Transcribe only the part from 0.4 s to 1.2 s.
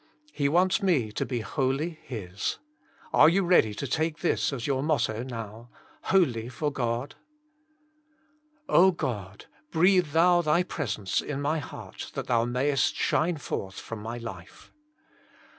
wants me